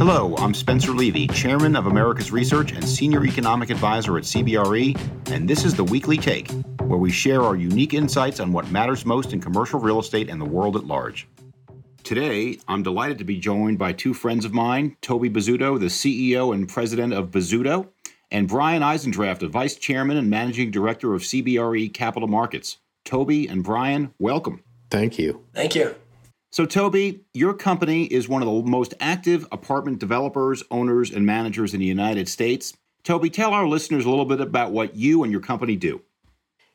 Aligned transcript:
Hello, 0.00 0.34
I'm 0.38 0.54
Spencer 0.54 0.92
Levy, 0.92 1.26
Chairman 1.26 1.76
of 1.76 1.84
America's 1.84 2.32
Research 2.32 2.72
and 2.72 2.88
Senior 2.88 3.26
Economic 3.26 3.68
Advisor 3.68 4.16
at 4.16 4.24
CBRE, 4.24 4.98
and 5.30 5.46
this 5.46 5.62
is 5.66 5.74
the 5.74 5.84
Weekly 5.84 6.16
Take, 6.16 6.50
where 6.80 6.98
we 6.98 7.10
share 7.10 7.42
our 7.42 7.54
unique 7.54 7.92
insights 7.92 8.40
on 8.40 8.50
what 8.50 8.70
matters 8.70 9.04
most 9.04 9.34
in 9.34 9.42
commercial 9.42 9.78
real 9.78 10.00
estate 10.00 10.30
and 10.30 10.40
the 10.40 10.46
world 10.46 10.74
at 10.76 10.86
large. 10.86 11.28
Today, 12.02 12.58
I'm 12.66 12.82
delighted 12.82 13.18
to 13.18 13.24
be 13.24 13.38
joined 13.38 13.78
by 13.78 13.92
two 13.92 14.14
friends 14.14 14.46
of 14.46 14.54
mine, 14.54 14.96
Toby 15.02 15.28
Bozzuto, 15.28 15.78
the 15.78 15.88
CEO 15.88 16.54
and 16.54 16.66
President 16.66 17.12
of 17.12 17.30
Bozzuto, 17.30 17.88
and 18.30 18.48
Brian 18.48 18.80
Eisendrath, 18.80 19.40
the 19.40 19.48
Vice 19.48 19.74
Chairman 19.74 20.16
and 20.16 20.30
Managing 20.30 20.70
Director 20.70 21.12
of 21.12 21.20
CBRE 21.20 21.92
Capital 21.92 22.26
Markets. 22.26 22.78
Toby 23.04 23.46
and 23.46 23.62
Brian, 23.62 24.14
welcome. 24.18 24.62
Thank 24.90 25.18
you. 25.18 25.44
Thank 25.52 25.74
you. 25.74 25.94
So, 26.52 26.66
Toby, 26.66 27.20
your 27.32 27.54
company 27.54 28.04
is 28.04 28.28
one 28.28 28.42
of 28.42 28.46
the 28.46 28.68
most 28.68 28.94
active 28.98 29.46
apartment 29.52 30.00
developers, 30.00 30.64
owners, 30.70 31.10
and 31.12 31.24
managers 31.24 31.74
in 31.74 31.80
the 31.80 31.86
United 31.86 32.28
States. 32.28 32.74
Toby, 33.04 33.30
tell 33.30 33.54
our 33.54 33.68
listeners 33.68 34.04
a 34.04 34.10
little 34.10 34.24
bit 34.24 34.40
about 34.40 34.72
what 34.72 34.96
you 34.96 35.22
and 35.22 35.30
your 35.30 35.40
company 35.40 35.76
do. 35.76 36.02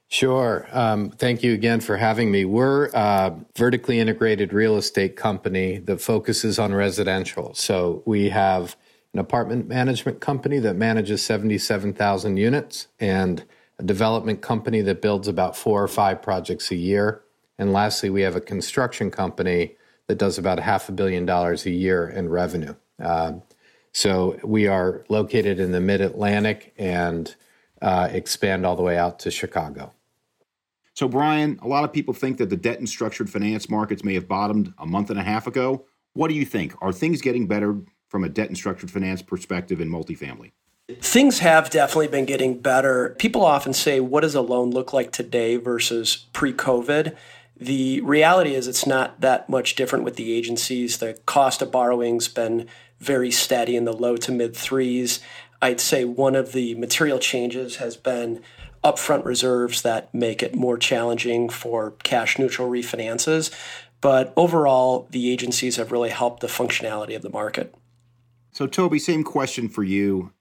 Sure. 0.07 0.67
Um, 0.71 1.09
thank 1.09 1.43
you 1.43 1.53
again 1.53 1.81
for 1.81 1.97
having 1.97 2.31
me. 2.31 2.45
We're 2.45 2.85
a 2.93 3.35
vertically 3.57 3.99
integrated 3.99 4.53
real 4.53 4.77
estate 4.77 5.17
company 5.17 5.79
that 5.79 5.99
focuses 5.99 6.57
on 6.57 6.73
residential. 6.73 7.53
So 7.53 8.01
we 8.05 8.29
have 8.29 8.77
an 9.13 9.19
apartment 9.19 9.67
management 9.67 10.21
company 10.21 10.59
that 10.59 10.75
manages 10.75 11.25
77,000 11.25 12.37
units 12.37 12.87
and 12.99 13.43
a 13.77 13.83
development 13.83 14.41
company 14.41 14.81
that 14.81 15.01
builds 15.01 15.27
about 15.27 15.57
four 15.57 15.83
or 15.83 15.87
five 15.87 16.21
projects 16.21 16.71
a 16.71 16.75
year. 16.75 17.21
And 17.57 17.71
lastly, 17.73 18.09
we 18.09 18.21
have 18.21 18.35
a 18.35 18.41
construction 18.41 19.11
company 19.11 19.75
that 20.07 20.17
does 20.17 20.37
about 20.37 20.59
half 20.59 20.89
a 20.89 20.91
billion 20.91 21.25
dollars 21.25 21.65
a 21.65 21.71
year 21.71 22.07
in 22.07 22.29
revenue. 22.29 22.75
Uh, 23.01 23.33
so 23.91 24.37
we 24.43 24.67
are 24.67 25.05
located 25.09 25.59
in 25.59 25.71
the 25.71 25.79
mid 25.79 26.01
Atlantic 26.01 26.73
and 26.77 27.33
uh, 27.81 28.09
expand 28.11 28.65
all 28.65 28.75
the 28.75 28.83
way 28.83 28.97
out 28.97 29.19
to 29.19 29.31
Chicago. 29.31 29.93
So, 30.93 31.09
Brian, 31.09 31.59
a 31.61 31.67
lot 31.67 31.83
of 31.83 31.91
people 31.91 32.13
think 32.13 32.37
that 32.37 32.49
the 32.49 32.55
debt 32.57 32.79
and 32.79 32.87
structured 32.87 33.29
finance 33.29 33.69
markets 33.69 34.03
may 34.03 34.13
have 34.13 34.27
bottomed 34.27 34.73
a 34.77 34.85
month 34.85 35.09
and 35.09 35.19
a 35.19 35.23
half 35.23 35.45
ago. 35.45 35.85
What 36.13 36.29
do 36.29 36.33
you 36.33 36.45
think? 36.45 36.73
Are 36.81 36.93
things 36.93 37.21
getting 37.21 37.47
better 37.47 37.77
from 38.07 38.23
a 38.23 38.29
debt 38.29 38.47
and 38.47 38.57
structured 38.57 38.89
finance 38.89 39.21
perspective 39.21 39.81
in 39.81 39.89
multifamily? 39.89 40.51
Things 41.01 41.39
have 41.39 41.69
definitely 41.69 42.07
been 42.07 42.25
getting 42.25 42.59
better. 42.59 43.15
People 43.17 43.43
often 43.43 43.73
say, 43.73 43.99
What 43.99 44.21
does 44.21 44.35
a 44.35 44.41
loan 44.41 44.71
look 44.71 44.93
like 44.93 45.11
today 45.11 45.57
versus 45.57 46.27
pre 46.31 46.53
COVID? 46.53 47.15
The 47.57 48.01
reality 48.01 48.53
is, 48.53 48.67
it's 48.67 48.85
not 48.85 49.21
that 49.21 49.49
much 49.49 49.75
different 49.75 50.03
with 50.03 50.17
the 50.17 50.33
agencies. 50.33 50.97
The 50.97 51.19
cost 51.25 51.61
of 51.61 51.71
borrowing's 51.71 52.27
been 52.27 52.67
very 52.99 53.31
steady 53.31 53.75
in 53.75 53.85
the 53.85 53.93
low 53.93 54.17
to 54.17 54.31
mid 54.31 54.55
threes. 54.55 55.19
I'd 55.61 55.79
say 55.79 56.03
one 56.03 56.35
of 56.35 56.51
the 56.51 56.75
material 56.75 57.17
changes 57.17 57.77
has 57.77 57.95
been 57.95 58.41
upfront 58.83 59.25
reserves 59.25 59.81
that 59.81 60.13
make 60.13 60.43
it 60.43 60.53
more 60.53 60.77
challenging 60.77 61.49
for 61.49 61.91
cash 62.03 62.37
neutral 62.37 62.69
refinances. 62.69 63.51
But 64.01 64.33
overall, 64.37 65.07
the 65.09 65.31
agencies 65.31 65.77
have 65.77 65.91
really 65.91 66.11
helped 66.11 66.41
the 66.41 66.47
functionality 66.47 67.15
of 67.15 67.21
the 67.21 67.29
market. 67.29 67.73
So, 68.51 68.67
Toby, 68.67 68.99
same 68.99 69.23
question 69.23 69.67
for 69.67 69.83
you. 69.83 70.31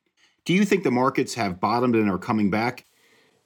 Do 0.44 0.52
you 0.52 0.64
think 0.64 0.84
the 0.84 0.90
markets 0.90 1.34
have 1.34 1.60
bottomed 1.60 1.96
and 1.96 2.10
are 2.10 2.18
coming 2.18 2.50
back? 2.50 2.84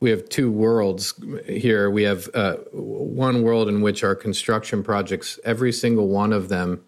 We 0.01 0.11
have 0.11 0.29
two 0.29 0.51
worlds 0.51 1.15
here. 1.47 1.91
We 1.91 2.05
have 2.05 2.29
uh, 2.35 2.57
one 2.73 3.43
world 3.43 3.69
in 3.69 3.81
which 3.81 4.05
our 4.05 4.15
construction 4.15 4.83
projects, 4.83 5.41
every 5.45 5.73
single 5.73 6.09
one 6.09 6.33
of 6.33 6.49
them, 6.49 6.85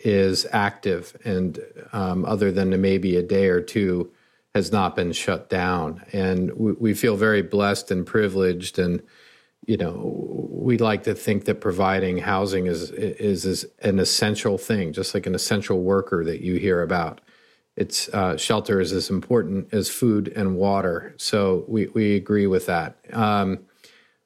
is 0.00 0.46
active, 0.52 1.16
and 1.24 1.60
um, 1.92 2.24
other 2.24 2.52
than 2.52 2.80
maybe 2.80 3.16
a 3.16 3.22
day 3.22 3.48
or 3.48 3.60
two, 3.60 4.12
has 4.54 4.72
not 4.72 4.96
been 4.96 5.12
shut 5.12 5.50
down. 5.50 6.04
And 6.12 6.52
we, 6.54 6.72
we 6.72 6.94
feel 6.94 7.16
very 7.16 7.42
blessed 7.42 7.90
and 7.90 8.06
privileged, 8.06 8.78
and 8.78 9.02
you 9.66 9.76
know, 9.76 10.48
we 10.50 10.78
like 10.78 11.02
to 11.02 11.14
think 11.14 11.44
that 11.44 11.60
providing 11.60 12.18
housing 12.18 12.66
is, 12.66 12.90
is 12.92 13.44
is 13.44 13.66
an 13.80 13.98
essential 13.98 14.56
thing, 14.56 14.92
just 14.92 15.14
like 15.14 15.26
an 15.26 15.34
essential 15.34 15.82
worker 15.82 16.24
that 16.24 16.40
you 16.42 16.54
hear 16.54 16.80
about 16.80 17.20
it's 17.78 18.08
uh, 18.08 18.36
shelter 18.36 18.80
is 18.80 18.92
as 18.92 19.08
important 19.08 19.72
as 19.72 19.88
food 19.88 20.32
and 20.34 20.56
water. 20.56 21.14
So 21.16 21.64
we, 21.68 21.86
we 21.86 22.16
agree 22.16 22.48
with 22.48 22.66
that. 22.66 22.96
Um, 23.12 23.60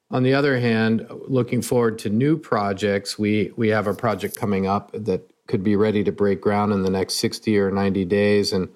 on 0.09 0.23
the 0.23 0.33
other 0.33 0.59
hand, 0.59 1.05
looking 1.27 1.61
forward 1.61 1.99
to 1.99 2.09
new 2.09 2.35
projects, 2.35 3.19
we, 3.19 3.51
we 3.55 3.67
have 3.67 3.85
a 3.85 3.93
project 3.93 4.35
coming 4.35 4.65
up 4.65 4.89
that 4.93 5.29
could 5.45 5.63
be 5.63 5.75
ready 5.75 6.03
to 6.03 6.11
break 6.11 6.41
ground 6.41 6.73
in 6.73 6.81
the 6.81 6.89
next 6.89 7.15
60 7.15 7.59
or 7.59 7.69
90 7.69 8.05
days. 8.05 8.53
And 8.53 8.69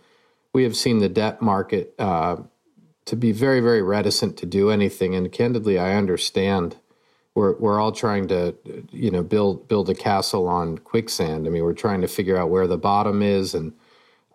we 0.53 0.61
have 0.61 0.75
seen 0.75 0.99
the 0.99 1.09
debt 1.09 1.41
market 1.41 1.95
uh, 1.97 2.37
to 3.05 3.15
be 3.15 3.31
very, 3.31 3.61
very 3.61 3.81
reticent 3.81 4.37
to 4.37 4.45
do 4.45 4.69
anything. 4.69 5.15
And 5.15 5.31
candidly, 5.31 5.79
I 5.79 5.95
understand. 5.95 6.75
We're, 7.33 7.57
we're 7.57 7.79
all 7.79 7.91
trying 7.93 8.27
to, 8.27 8.55
you 8.91 9.09
know, 9.09 9.23
build 9.23 9.67
build 9.67 9.89
a 9.89 9.95
castle 9.95 10.47
on 10.47 10.77
quicksand. 10.77 11.47
I 11.47 11.49
mean, 11.49 11.63
we're 11.63 11.73
trying 11.73 12.01
to 12.01 12.07
figure 12.07 12.37
out 12.37 12.51
where 12.51 12.67
the 12.67 12.77
bottom 12.77 13.23
is 13.23 13.55
and 13.55 13.73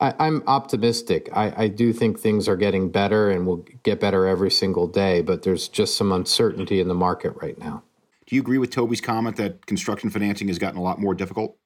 I, 0.03 0.27
am 0.27 0.43
optimistic. 0.49 1.29
I, 1.33 1.65
I, 1.65 1.69
do 1.69 1.93
think 1.93 2.19
things 2.19 2.49
are 2.49 2.57
getting 2.57 2.91
better 2.91 3.31
and 3.31 3.47
will 3.47 3.65
get 3.85 4.01
better 4.01 4.27
every 4.27 4.51
single 4.51 4.89
day, 4.89 5.23
but 5.23 5.45
there's 5.45 5.69
just 5.69 5.97
some 5.97 6.11
uncertainty 6.11 6.81
in 6.81 6.89
the 6.89 6.95
market 6.95 7.35
right 7.41 7.57
now. 7.57 7.85
Do 8.27 8.35
you 8.35 8.43
agree 8.43 8.59
with 8.59 8.71
Toby's 8.71 9.01
comment 9.01 9.37
that 9.37 9.67
construction 9.67 10.11
financing 10.11 10.49
has 10.49 10.59
gotten 10.59 10.77
a 10.77 10.83
lot 10.83 10.99
more 10.99 11.15
difficult? 11.15 11.57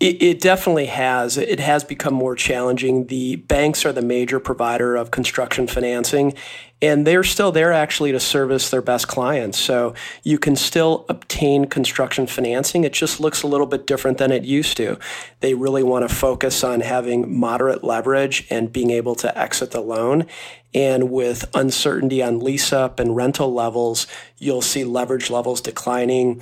It, 0.00 0.22
it, 0.22 0.40
definitely 0.40 0.86
has. 0.86 1.36
It 1.36 1.60
has 1.60 1.84
become 1.84 2.14
more 2.14 2.34
challenging. 2.34 3.06
The 3.06 3.36
banks 3.36 3.84
are 3.84 3.92
the 3.92 4.02
major 4.02 4.40
provider 4.40 4.96
of 4.96 5.10
construction 5.10 5.66
financing, 5.66 6.34
and 6.82 7.06
they're 7.06 7.24
still 7.24 7.52
there 7.52 7.72
actually 7.72 8.12
to 8.12 8.20
service 8.20 8.70
their 8.70 8.82
best 8.82 9.06
clients. 9.08 9.58
So 9.58 9.94
you 10.22 10.38
can 10.38 10.56
still 10.56 11.04
obtain 11.08 11.66
construction 11.66 12.26
financing. 12.26 12.84
It 12.84 12.92
just 12.92 13.20
looks 13.20 13.42
a 13.42 13.46
little 13.46 13.66
bit 13.66 13.86
different 13.86 14.18
than 14.18 14.32
it 14.32 14.44
used 14.44 14.76
to. 14.78 14.98
They 15.40 15.54
really 15.54 15.82
want 15.82 16.08
to 16.08 16.14
focus 16.14 16.64
on 16.64 16.80
having 16.80 17.38
moderate 17.38 17.84
leverage 17.84 18.46
and 18.50 18.72
being 18.72 18.90
able 18.90 19.14
to 19.16 19.38
exit 19.38 19.72
the 19.72 19.80
loan. 19.80 20.26
And 20.72 21.10
with 21.10 21.50
uncertainty 21.54 22.22
on 22.22 22.40
lease 22.40 22.72
up 22.72 23.00
and 23.00 23.16
rental 23.16 23.52
levels, 23.52 24.06
you'll 24.38 24.62
see 24.62 24.84
leverage 24.84 25.28
levels 25.28 25.60
declining 25.60 26.40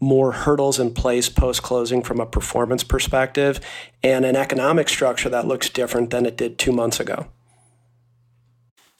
more 0.00 0.32
hurdles 0.32 0.78
in 0.78 0.94
place 0.94 1.28
post 1.28 1.62
closing 1.62 2.02
from 2.02 2.20
a 2.20 2.26
performance 2.26 2.82
perspective 2.82 3.60
and 4.02 4.24
an 4.24 4.34
economic 4.34 4.88
structure 4.88 5.28
that 5.28 5.46
looks 5.46 5.68
different 5.68 6.10
than 6.10 6.24
it 6.24 6.36
did 6.36 6.58
two 6.58 6.72
months 6.72 7.00
ago. 7.00 7.26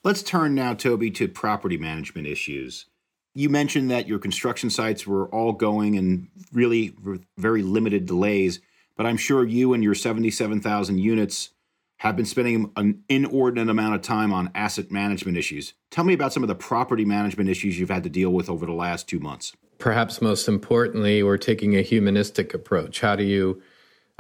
Let's 0.03 0.23
turn 0.23 0.55
now, 0.55 0.75
Toby, 0.75 1.11
to 1.13 1.29
property 1.29 1.77
management 1.77 2.27
issues. 2.27 2.87
You 3.35 3.49
mentioned 3.49 3.91
that 3.91 4.09
your 4.09 4.19
construction 4.19 4.71
sites 4.71 5.07
were 5.07 5.29
all 5.29 5.53
going 5.53 5.97
and 5.97 6.29
really 6.53 6.95
very 7.37 7.63
limited 7.63 8.07
delays, 8.07 8.61
but 8.97 9.07
I'm 9.07 9.17
sure 9.17 9.45
you 9.45 9.73
and 9.73 9.85
your 9.85 9.95
77,000 9.95 10.99
units 10.99 11.51
have 11.99 12.17
been 12.17 12.25
spending 12.25 12.73
an 12.77 13.05
inordinate 13.09 13.69
amount 13.69 13.95
of 13.95 14.03
time 14.03 14.33
on 14.33 14.51
asset 14.55 14.91
management 14.91 15.37
issues. 15.37 15.75
Tell 15.91 16.05
me 16.05 16.15
about 16.15 16.33
some 16.33 16.43
of 16.43 16.49
the 16.49 16.55
property 16.55 17.05
management 17.05 17.51
issues 17.51 17.79
you've 17.79 17.91
had 17.91 18.05
to 18.05 18.11
deal 18.11 18.31
with 18.31 18.49
over 18.49 18.65
the 18.65 18.73
last 18.73 19.07
two 19.07 19.21
months 19.21 19.53
perhaps 19.81 20.23
most 20.23 20.47
importantly, 20.47 21.23
we're 21.25 21.39
taking 21.39 21.75
a 21.75 21.83
humanistic 21.83 22.55
approach. 22.55 23.01
How 23.01 23.17
do 23.17 23.25
you 23.25 23.61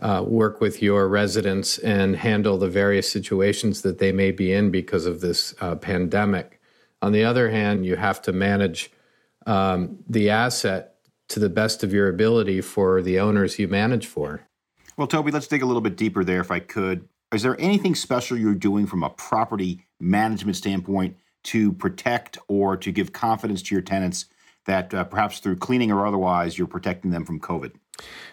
uh, 0.00 0.24
work 0.26 0.60
with 0.60 0.82
your 0.82 1.08
residents 1.08 1.78
and 1.78 2.16
handle 2.16 2.58
the 2.58 2.68
various 2.68 3.10
situations 3.10 3.82
that 3.82 3.98
they 3.98 4.12
may 4.12 4.30
be 4.30 4.52
in 4.52 4.70
because 4.70 5.06
of 5.06 5.20
this 5.20 5.54
uh, 5.60 5.74
pandemic? 5.76 6.60
On 7.02 7.12
the 7.12 7.24
other 7.24 7.50
hand, 7.50 7.86
you 7.86 7.96
have 7.96 8.20
to 8.22 8.32
manage 8.32 8.90
um, 9.46 9.98
the 10.08 10.30
asset 10.30 10.96
to 11.28 11.38
the 11.38 11.48
best 11.48 11.82
of 11.82 11.92
your 11.92 12.08
ability 12.08 12.60
for 12.60 13.00
the 13.00 13.18
owners 13.18 13.58
you 13.58 13.68
manage 13.68 14.06
for. 14.06 14.42
Well, 14.96 15.06
Toby, 15.06 15.30
let's 15.30 15.46
dig 15.46 15.62
a 15.62 15.66
little 15.66 15.80
bit 15.80 15.96
deeper 15.96 16.24
there 16.24 16.40
if 16.40 16.50
I 16.50 16.58
could. 16.58 17.08
Is 17.32 17.42
there 17.42 17.58
anything 17.60 17.94
special 17.94 18.36
you're 18.36 18.54
doing 18.54 18.86
from 18.86 19.04
a 19.04 19.10
property 19.10 19.86
management 20.00 20.56
standpoint 20.56 21.16
to 21.44 21.72
protect 21.72 22.36
or 22.48 22.76
to 22.76 22.90
give 22.90 23.12
confidence 23.12 23.62
to 23.62 23.74
your 23.74 23.82
tenants 23.82 24.26
that 24.66 24.92
uh, 24.92 25.04
perhaps 25.04 25.38
through 25.38 25.56
cleaning 25.56 25.90
or 25.90 26.04
otherwise 26.04 26.58
you're 26.58 26.66
protecting 26.66 27.12
them 27.12 27.24
from 27.24 27.40
COVID? 27.40 27.72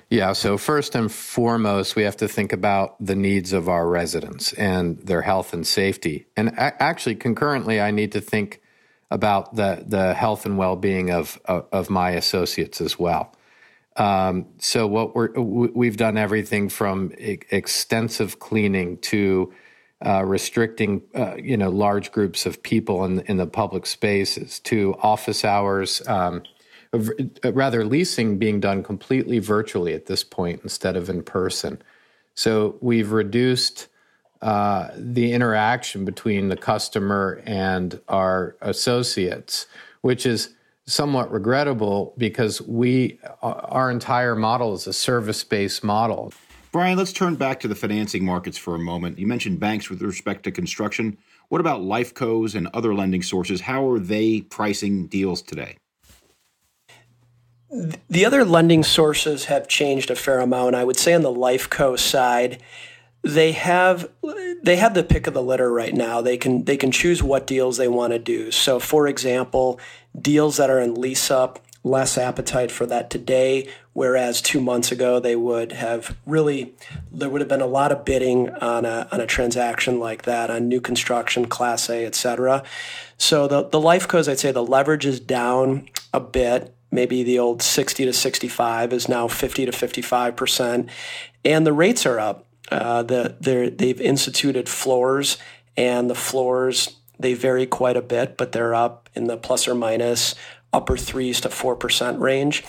Yeah, 0.10 0.32
so 0.34 0.58
first 0.58 0.96
and 0.96 1.12
foremost, 1.12 1.98
we 1.98 2.04
have 2.04 2.16
to 2.18 2.30
think 2.30 2.54
about 2.54 2.96
the 3.06 3.16
needs 3.16 3.52
of 3.52 3.68
our 3.68 3.86
residents 3.86 4.54
and 4.54 4.98
their 5.00 5.22
health 5.22 5.54
and 5.54 5.68
safety. 5.68 6.28
And 6.38 6.54
actually, 6.58 7.16
concurrently, 7.16 7.82
I 7.82 7.92
need 7.92 8.14
to 8.14 8.22
think 8.22 8.62
about 9.12 9.56
the, 9.56 9.84
the 9.86 10.14
health 10.14 10.46
and 10.46 10.58
well 10.58 10.78
being 10.78 11.12
of, 11.12 11.40
of, 11.46 11.66
of, 11.74 11.90
my 11.90 12.12
associates 12.12 12.80
as 12.80 12.98
well. 12.98 13.34
Um, 13.98 14.46
so, 14.60 14.88
what 14.88 15.14
we're, 15.14 15.34
we've 15.34 15.98
done 15.98 16.18
everything 16.18 16.70
from 16.70 17.12
extensive 17.18 18.40
cleaning 18.40 19.00
to 19.00 19.54
uh, 20.06 20.24
restricting, 20.24 21.02
uh, 21.16 21.36
you 21.36 21.58
know, 21.58 21.70
large 21.70 22.14
groups 22.14 22.46
of 22.46 22.64
people 22.64 23.04
in 23.04 23.20
in 23.22 23.38
the 23.38 23.48
public 23.48 23.86
spaces 23.86 24.60
to 24.62 24.96
office 25.02 25.44
hours. 25.44 26.02
Um, 26.08 26.44
rather, 27.44 27.84
leasing 27.86 28.38
being 28.38 28.60
done 28.60 28.84
completely 28.84 29.40
virtually 29.40 29.94
at 29.94 30.06
this 30.06 30.24
point 30.24 30.62
instead 30.64 30.96
of 30.96 31.10
in 31.10 31.24
person. 31.24 31.82
So 32.36 32.78
we've 32.82 33.12
reduced 33.12 33.88
uh, 34.42 34.90
the 34.96 35.34
interaction 35.34 36.06
between 36.06 36.50
the 36.50 36.58
customer 36.58 37.42
and 37.46 38.00
our 38.08 38.56
associates, 38.62 39.66
which 40.02 40.26
is 40.26 40.54
somewhat 40.86 41.32
regrettable 41.32 42.14
because 42.18 42.62
we 42.62 43.20
our 43.42 43.92
entire 43.92 44.36
model 44.36 44.74
is 44.74 44.88
a 44.88 44.94
service-based 44.94 45.84
model. 45.84 46.32
Brian, 46.72 46.98
let's 46.98 47.14
turn 47.14 47.36
back 47.36 47.60
to 47.62 47.68
the 47.68 47.76
financing 47.76 48.24
markets 48.24 48.58
for 48.58 48.76
a 48.76 48.80
moment. 48.80 49.18
You 49.18 49.26
mentioned 49.26 49.60
banks 49.60 49.90
with 49.90 50.02
respect 50.02 50.44
to 50.44 50.52
construction. 50.52 51.18
What 51.50 51.62
about 51.62 51.82
life 51.82 52.14
cos 52.14 52.56
and 52.56 52.68
other 52.74 52.94
lending 52.94 53.24
sources? 53.24 53.62
How 53.62 53.90
are 53.90 54.00
they 54.00 54.42
pricing 54.42 55.08
deals 55.08 55.42
today? 55.42 55.78
The 57.70 58.26
other 58.26 58.46
lending 58.46 58.84
sources 58.84 59.46
have 59.46 59.68
changed 59.68 60.10
a 60.10 60.16
fair 60.16 60.40
amount. 60.40 60.76
I 60.76 60.84
would 60.84 60.98
say 60.98 61.14
on 61.14 61.22
the 61.22 61.32
life 61.32 61.70
co 61.70 61.96
side, 61.96 62.62
they 63.24 63.52
have 63.52 64.10
they 64.64 64.78
have 64.78 64.94
the 64.94 65.04
pick 65.04 65.28
of 65.28 65.34
the 65.34 65.44
litter 65.44 65.72
right 65.72 65.94
now. 65.94 66.22
They 66.22 66.38
can 66.38 66.64
they 66.64 66.78
can 66.78 66.92
choose 66.92 67.22
what 67.22 67.46
deals 67.46 67.78
they 67.78 67.88
want 67.90 68.14
to 68.14 68.20
do. 68.20 68.52
So, 68.52 68.80
for 68.80 69.08
example, 69.08 69.80
deals 70.20 70.58
that 70.58 70.70
are 70.70 70.80
in 70.80 70.96
lease 70.96 71.30
up, 71.30 71.60
less 71.84 72.18
appetite 72.18 72.72
for 72.72 72.86
that 72.86 73.10
today. 73.10 73.68
Whereas 73.92 74.42
two 74.42 74.62
months 74.62 74.92
ago, 74.92 75.20
they 75.20 75.36
would 75.36 75.74
have 75.74 76.16
really 76.26 76.74
there 77.12 77.30
would 77.30 77.42
have 77.42 77.50
been 77.50 77.62
a 77.62 77.68
lot 77.68 77.92
of 77.92 78.06
bidding 78.06 78.50
on 78.50 78.86
a 78.86 79.10
on 79.12 79.20
a 79.20 79.26
transaction 79.26 80.00
like 80.00 80.22
that 80.24 80.50
on 80.50 80.70
new 80.70 80.80
construction, 80.80 81.48
Class 81.48 81.90
A, 81.90 82.06
et 82.06 82.16
cetera. 82.16 82.64
So 83.18 83.48
the 83.48 83.64
the 83.64 83.80
life 83.82 84.08
cos, 84.08 84.30
I'd 84.30 84.40
say 84.40 84.52
the 84.52 84.64
leverage 84.64 85.06
is 85.06 85.20
down 85.20 85.90
a 86.14 86.22
bit 86.22 86.74
maybe 86.92 87.24
the 87.24 87.40
old 87.40 87.62
60 87.62 88.06
to 88.06 88.14
65 88.14 88.94
is 88.94 89.10
now 89.10 89.28
50 89.28 89.66
to 89.66 89.72
55 89.72 90.36
percent, 90.36 90.90
and 91.44 91.66
the 91.66 91.74
rates 91.74 92.06
are 92.06 92.20
up. 92.20 92.46
Uh, 92.70 93.02
the, 93.02 93.74
they've 93.78 94.02
instituted 94.02 94.68
floors, 94.68 95.38
and 95.78 96.10
the 96.10 96.16
floors 96.16 96.98
they 97.20 97.34
vary 97.34 97.66
quite 97.66 97.98
a 97.98 98.02
bit, 98.02 98.38
but 98.38 98.52
they're 98.52 98.76
up 98.76 99.10
in 99.16 99.26
the 99.26 99.38
plus 99.38 99.68
or 99.68 99.74
minus 99.76 100.36
upper 100.74 100.98
threes 100.98 101.42
to 101.42 101.50
four 101.50 101.76
percent 101.76 102.20
range. 102.20 102.64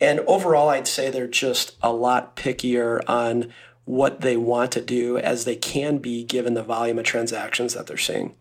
And 0.00 0.20
overall, 0.20 0.70
I'd 0.70 0.88
say 0.88 1.10
they're 1.10 1.26
just 1.26 1.76
a 1.82 1.92
lot 1.92 2.36
pickier 2.36 3.00
on 3.06 3.52
what 3.84 4.20
they 4.20 4.36
want 4.36 4.72
to 4.72 4.80
do 4.80 5.18
as 5.18 5.44
they 5.44 5.56
can 5.56 5.98
be 5.98 6.24
given 6.24 6.54
the 6.54 6.62
volume 6.62 6.98
of 6.98 7.04
transactions 7.04 7.74
that 7.74 7.86
they're 7.86 7.98
seeing. 7.98 8.34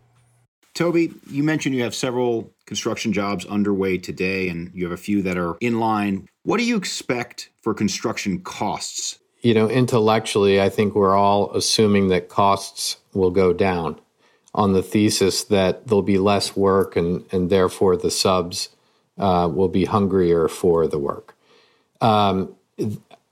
Toby, 0.79 1.11
you 1.29 1.43
mentioned 1.43 1.75
you 1.75 1.83
have 1.83 1.93
several 1.93 2.53
construction 2.65 3.11
jobs 3.11 3.45
underway 3.47 3.97
today 3.97 4.47
and 4.47 4.71
you 4.73 4.85
have 4.85 4.93
a 4.93 4.97
few 4.97 5.21
that 5.23 5.37
are 5.37 5.57
in 5.59 5.77
line. 5.77 6.25
What 6.43 6.55
do 6.55 6.63
you 6.63 6.77
expect 6.77 7.49
for 7.61 7.73
construction 7.73 8.39
costs? 8.39 9.19
You 9.41 9.53
know, 9.55 9.69
intellectually, 9.69 10.61
I 10.61 10.69
think 10.69 10.95
we're 10.95 11.17
all 11.17 11.51
assuming 11.53 12.07
that 12.07 12.29
costs 12.29 12.95
will 13.13 13.29
go 13.29 13.51
down 13.51 13.99
on 14.55 14.71
the 14.71 14.81
thesis 14.81 15.43
that 15.43 15.87
there'll 15.87 16.01
be 16.01 16.17
less 16.17 16.55
work 16.55 16.95
and, 16.95 17.25
and 17.33 17.49
therefore 17.49 17.97
the 17.97 18.09
subs 18.09 18.69
uh, 19.17 19.51
will 19.53 19.67
be 19.67 19.83
hungrier 19.83 20.47
for 20.47 20.87
the 20.87 20.97
work. 20.97 21.35
Um, 21.99 22.55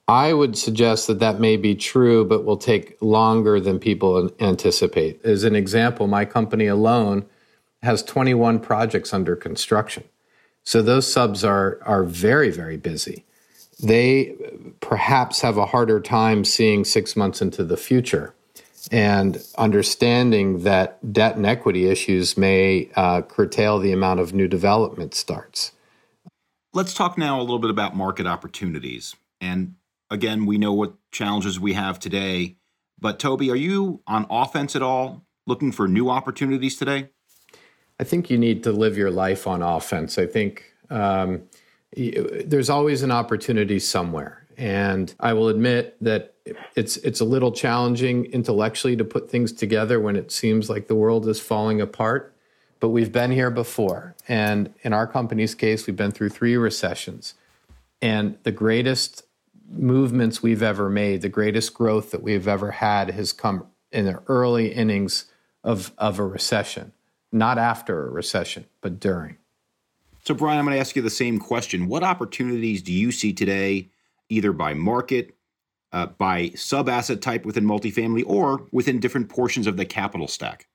I 0.09 0.33
would 0.33 0.57
suggest 0.57 1.07
that 1.07 1.19
that 1.19 1.39
may 1.39 1.55
be 1.55 1.75
true, 1.75 2.25
but 2.25 2.43
will 2.43 2.57
take 2.57 2.97
longer 2.99 3.61
than 3.61 3.79
people 3.79 4.31
anticipate. 4.41 5.23
As 5.23 5.45
an 5.45 5.55
example, 5.55 6.07
my 6.07 6.25
company 6.25 6.67
alone 6.67 7.25
has 7.87 8.03
21 8.03 8.59
projects 8.59 9.13
under 9.13 9.35
construction. 9.35 10.03
So 10.63 10.81
those 10.81 11.11
subs 11.11 11.43
are 11.43 11.79
are 11.83 12.03
very 12.03 12.51
very 12.51 12.77
busy. 12.77 13.25
They 13.81 14.35
perhaps 14.79 15.41
have 15.41 15.57
a 15.57 15.67
harder 15.67 15.99
time 15.99 16.43
seeing 16.45 16.83
6 16.83 17.15
months 17.15 17.41
into 17.41 17.63
the 17.63 17.77
future 17.77 18.33
and 18.91 19.43
understanding 19.57 20.63
that 20.63 21.13
debt 21.13 21.35
and 21.35 21.45
equity 21.45 21.87
issues 21.87 22.37
may 22.37 22.89
uh, 22.95 23.21
curtail 23.21 23.79
the 23.79 23.91
amount 23.91 24.19
of 24.19 24.33
new 24.33 24.47
development 24.47 25.13
starts. 25.13 25.71
Let's 26.73 26.93
talk 26.93 27.17
now 27.17 27.39
a 27.39 27.41
little 27.41 27.59
bit 27.59 27.69
about 27.71 27.95
market 27.95 28.27
opportunities. 28.27 29.15
And 29.41 29.75
again, 30.09 30.45
we 30.45 30.57
know 30.57 30.73
what 30.73 30.93
challenges 31.11 31.59
we 31.59 31.73
have 31.73 31.99
today. 31.99 32.57
But 32.99 33.19
Toby, 33.19 33.49
are 33.51 33.55
you 33.55 34.01
on 34.07 34.25
offense 34.29 34.75
at 34.75 34.81
all, 34.81 35.25
looking 35.45 35.71
for 35.71 35.87
new 35.87 36.09
opportunities 36.09 36.77
today? 36.77 37.09
I 37.99 38.03
think 38.03 38.29
you 38.29 38.37
need 38.37 38.63
to 38.63 38.71
live 38.71 38.97
your 38.97 39.11
life 39.11 39.47
on 39.47 39.61
offense. 39.61 40.17
I 40.17 40.27
think 40.27 40.71
um, 40.89 41.43
there's 41.95 42.69
always 42.69 43.01
an 43.01 43.11
opportunity 43.11 43.79
somewhere, 43.79 44.45
and 44.55 45.13
I 45.19 45.33
will 45.33 45.49
admit 45.49 45.97
that 46.01 46.35
it's 46.75 46.97
it's 46.97 47.19
a 47.19 47.25
little 47.25 47.51
challenging 47.51 48.25
intellectually 48.25 48.95
to 48.97 49.03
put 49.03 49.29
things 49.29 49.51
together 49.51 49.99
when 49.99 50.15
it 50.15 50.31
seems 50.31 50.69
like 50.69 50.87
the 50.87 50.95
world 50.95 51.27
is 51.27 51.39
falling 51.39 51.81
apart. 51.81 52.35
But 52.79 52.89
we've 52.89 53.11
been 53.11 53.31
here 53.31 53.49
before, 53.49 54.15
and 54.27 54.71
in 54.83 54.93
our 54.93 55.07
company's 55.07 55.55
case, 55.55 55.87
we've 55.87 55.95
been 55.95 56.11
through 56.11 56.29
three 56.29 56.55
recessions, 56.55 57.33
and 57.99 58.37
the 58.43 58.51
greatest 58.51 59.23
movements 59.69 60.43
we've 60.43 60.61
ever 60.61 60.87
made, 60.87 61.23
the 61.23 61.29
greatest 61.29 61.73
growth 61.73 62.11
that 62.11 62.21
we've 62.21 62.47
ever 62.47 62.71
had, 62.71 63.09
has 63.09 63.33
come 63.33 63.65
in 63.91 64.05
the 64.05 64.21
early 64.27 64.71
innings 64.71 65.25
of 65.63 65.91
of 65.97 66.19
a 66.19 66.23
recession 66.23 66.91
not 67.31 67.57
after 67.57 68.07
a 68.07 68.09
recession, 68.09 68.65
but 68.81 68.99
during. 68.99 69.37
So, 70.25 70.33
Brian, 70.33 70.59
I'm 70.59 70.65
going 70.65 70.75
to 70.75 70.79
ask 70.79 70.95
you 70.95 71.01
the 71.01 71.09
same 71.09 71.39
question. 71.39 71.87
What 71.87 72.03
opportunities 72.03 72.81
do 72.81 72.91
you 72.91 73.11
see 73.11 73.31
today, 73.33 73.89
either 74.29 74.51
by 74.51 74.73
market, 74.73 75.35
uh, 75.93 76.07
by 76.07 76.49
sub 76.49 76.89
asset 76.89 77.21
type 77.21 77.45
within 77.45 77.63
multifamily, 77.63 78.23
or 78.27 78.65
within 78.71 78.99
different 78.99 79.29
portions 79.29 79.67
of 79.67 79.77
the 79.77 79.85
capital 79.85 80.27
stack? 80.27 80.67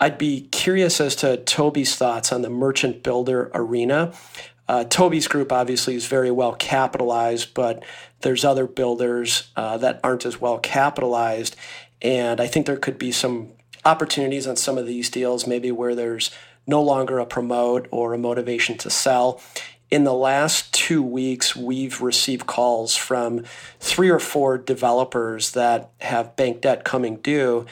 I'd 0.00 0.18
be 0.18 0.42
curious 0.52 1.00
as 1.00 1.16
to 1.16 1.38
Toby's 1.38 1.96
thoughts 1.96 2.30
on 2.30 2.42
the 2.42 2.50
merchant 2.50 3.02
builder 3.02 3.50
arena. 3.52 4.12
Uh, 4.68 4.84
Toby's 4.84 5.26
group 5.26 5.50
obviously 5.50 5.94
is 5.94 6.06
very 6.06 6.30
well 6.30 6.54
capitalized, 6.54 7.54
but 7.54 7.82
there's 8.20 8.44
other 8.44 8.66
builders 8.66 9.50
uh, 9.56 9.76
that 9.78 9.98
aren't 10.04 10.26
as 10.26 10.40
well 10.40 10.58
capitalized. 10.58 11.56
And 12.00 12.40
I 12.40 12.46
think 12.46 12.66
there 12.66 12.76
could 12.76 12.98
be 12.98 13.10
some 13.10 13.54
opportunities 13.84 14.46
on 14.46 14.56
some 14.56 14.78
of 14.78 14.86
these 14.86 15.10
deals, 15.10 15.46
maybe 15.46 15.70
where 15.70 15.94
there's 15.94 16.30
no 16.66 16.82
longer 16.82 17.18
a 17.18 17.26
promote 17.26 17.88
or 17.90 18.14
a 18.14 18.18
motivation 18.18 18.76
to 18.78 18.90
sell. 18.90 19.40
In 19.90 20.04
the 20.04 20.12
last 20.12 20.72
two 20.74 21.02
weeks, 21.02 21.56
we've 21.56 22.02
received 22.02 22.46
calls 22.46 22.94
from 22.94 23.44
three 23.80 24.10
or 24.10 24.18
four 24.18 24.58
developers 24.58 25.52
that 25.52 25.90
have 26.00 26.36
bank 26.36 26.60
debt 26.60 26.84
coming 26.84 27.16
due. 27.16 27.64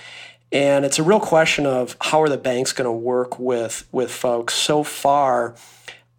And 0.51 0.87
it's 0.87 0.99
a 0.99 1.03
real 1.03 1.21
question 1.21 1.67
of 1.67 1.97
how 2.01 2.23
are 2.23 2.29
the 2.29 2.39
banks 2.39 2.73
going 2.73 2.87
to 2.87 2.93
work 2.93 3.39
with, 3.39 3.87
with 3.93 4.11
folks. 4.11 4.55
So 4.55 4.83
far, 4.83 5.57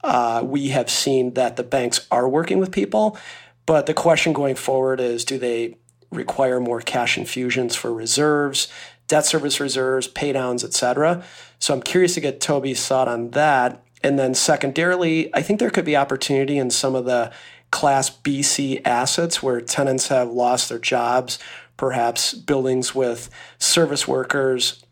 uh, 0.04 0.44
we 0.46 0.68
have 0.68 0.92
seen 0.92 1.34
that 1.34 1.56
the 1.56 1.64
banks 1.64 2.06
are 2.12 2.30
working 2.30 2.60
with 2.60 2.72
people. 2.72 3.18
But 3.66 3.86
the 3.86 3.94
question 3.94 4.34
going 4.34 4.56
forward 4.56 5.00
is 5.00 5.26
do 5.26 5.38
they 5.38 5.78
require 6.12 6.60
more 6.60 6.82
cash 6.82 7.18
infusions 7.18 7.76
for 7.76 7.94
reserves? 7.94 8.68
Debt 9.08 9.26
service 9.26 9.60
reserves, 9.60 10.08
paydowns, 10.08 10.64
etc. 10.64 11.24
So 11.60 11.74
I'm 11.74 11.82
curious 11.82 12.14
to 12.16 12.22
get 12.22 12.42
Toby's 12.42 12.86
thought 12.86 13.08
on 13.08 13.32
that. 13.32 13.84
And 14.04 14.20
then 14.20 14.34
secondarily, 14.36 15.34
I 15.34 15.42
think 15.42 15.60
there 15.60 15.70
could 15.70 15.86
be 15.86 15.96
opportunity 15.96 16.58
in 16.58 16.70
some 16.70 16.96
of 16.96 17.06
the 17.06 17.32
Class 17.72 18.10
BC 18.10 18.82
assets 18.86 19.44
where 19.44 19.60
tenants 19.60 20.08
have 20.08 20.30
lost 20.30 20.70
their 20.70 20.80
jobs, 20.80 21.40
perhaps 21.76 22.34
buildings 22.34 22.96
with 22.96 23.30
service 23.60 24.08
workers 24.08 24.84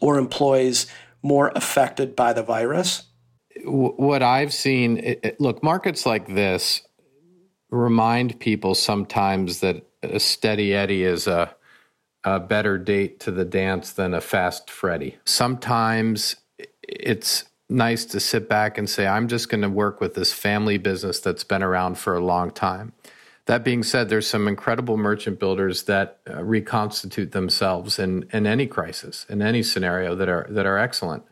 or 0.00 0.18
employees 0.18 0.86
more 1.22 1.52
affected 1.54 2.16
by 2.16 2.32
the 2.32 2.42
virus. 2.42 3.04
What 3.64 4.22
I've 4.22 4.52
seen, 4.52 4.98
it, 4.98 5.40
look, 5.40 5.62
markets 5.62 6.06
like 6.06 6.28
this 6.28 6.82
remind 7.70 8.40
people 8.40 8.74
sometimes 8.74 9.60
that 9.60 9.84
a 10.02 10.20
steady 10.20 10.74
Eddie 10.74 11.04
is 11.04 11.26
a 11.26 11.54
a 12.24 12.40
better 12.40 12.78
date 12.78 13.20
to 13.20 13.30
the 13.30 13.44
dance 13.44 13.92
than 13.92 14.14
a 14.14 14.20
fast 14.20 14.70
Freddy. 14.70 15.18
Sometimes 15.24 16.36
it's 16.82 17.44
nice 17.68 18.04
to 18.06 18.20
sit 18.20 18.48
back 18.48 18.78
and 18.78 18.88
say, 18.88 19.06
I'm 19.06 19.28
just 19.28 19.48
going 19.48 19.62
to 19.62 19.68
work 19.68 20.00
with 20.00 20.14
this 20.14 20.32
family 20.32 20.78
business 20.78 21.20
that's 21.20 21.44
been 21.44 21.62
around 21.62 21.98
for 21.98 22.16
a 22.16 22.20
long 22.20 22.50
time. 22.50 22.92
That 23.46 23.64
being 23.64 23.82
said, 23.82 24.08
there's 24.08 24.26
some 24.26 24.46
incredible 24.46 24.96
merchant 24.96 25.38
builders 25.38 25.84
that 25.84 26.18
uh, 26.28 26.42
reconstitute 26.44 27.32
themselves 27.32 27.98
in, 27.98 28.28
in 28.32 28.46
any 28.46 28.66
crisis, 28.66 29.24
in 29.28 29.40
any 29.40 29.62
scenario 29.62 30.14
that 30.16 30.28
are 30.28 30.46
that 30.50 30.66
are 30.66 30.76
excellent. 30.76 31.22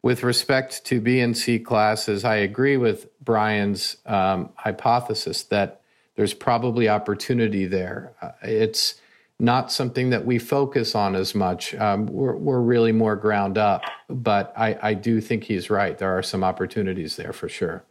With 0.00 0.22
respect 0.22 0.84
to 0.84 1.00
B 1.00 1.18
and 1.18 1.36
C 1.36 1.58
classes, 1.58 2.24
I 2.24 2.36
agree 2.36 2.76
with 2.76 3.08
Brian's 3.20 3.96
um, 4.06 4.50
hypothesis 4.54 5.42
that 5.44 5.80
there's 6.14 6.32
probably 6.32 6.88
opportunity 6.88 7.66
there. 7.66 8.12
Uh, 8.22 8.30
it's 8.42 8.94
not 9.40 9.70
something 9.70 10.10
that 10.10 10.26
we 10.26 10.38
focus 10.38 10.94
on 10.94 11.14
as 11.14 11.34
much. 11.34 11.74
Um, 11.76 12.06
we're, 12.06 12.34
we're 12.34 12.60
really 12.60 12.92
more 12.92 13.14
ground 13.14 13.56
up, 13.56 13.82
but 14.08 14.52
I, 14.56 14.78
I 14.82 14.94
do 14.94 15.20
think 15.20 15.44
he's 15.44 15.70
right. 15.70 15.96
There 15.96 16.16
are 16.16 16.22
some 16.22 16.42
opportunities 16.42 17.16
there 17.16 17.32
for 17.32 17.48
sure. 17.48 17.84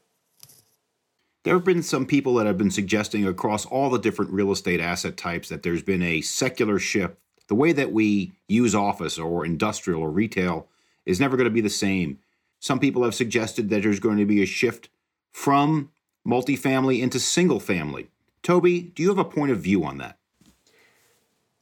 There 1.44 1.54
have 1.54 1.64
been 1.64 1.84
some 1.84 2.06
people 2.06 2.34
that 2.36 2.48
have 2.48 2.58
been 2.58 2.72
suggesting 2.72 3.26
across 3.26 3.66
all 3.66 3.90
the 3.90 4.00
different 4.00 4.32
real 4.32 4.52
estate 4.52 4.82
asset 4.82 5.16
types 5.16 5.48
that 5.48 5.64
there's 5.64 5.84
been 5.84 6.02
a 6.02 6.20
secular 6.20 6.80
shift. 6.80 7.16
The 7.48 7.56
way 7.56 7.72
that 7.72 7.94
we 7.94 8.34
use 8.50 8.76
office 8.76 9.18
or 9.18 9.46
industrial 9.46 10.02
or 10.02 10.12
retail 10.12 10.68
is 11.06 11.22
never 11.22 11.38
going 11.38 11.46
to 11.46 11.54
be 11.54 11.62
the 11.62 11.70
same. 11.70 12.20
Some 12.60 12.80
people 12.80 13.04
have 13.04 13.16
suggested 13.16 13.70
that 13.70 13.84
there's 13.84 14.02
going 14.02 14.18
to 14.18 14.26
be 14.26 14.44
a 14.44 14.46
shift 14.46 14.90
from 15.32 15.92
multifamily 16.28 17.00
into 17.02 17.20
single 17.20 17.62
family. 17.62 18.10
Toby, 18.44 18.82
do 18.82 19.02
you 19.02 19.10
have 19.10 19.18
a 19.18 19.24
point 19.24 19.52
of 19.52 19.60
view 19.60 19.86
on 19.86 20.00
that? 20.00 20.18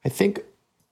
I 0.05 0.09
think 0.09 0.43